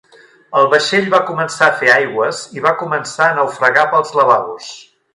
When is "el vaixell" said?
0.61-1.11